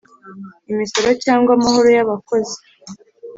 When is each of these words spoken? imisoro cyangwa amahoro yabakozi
imisoro 0.71 1.09
cyangwa 1.23 1.51
amahoro 1.57 1.89
yabakozi 1.97 2.57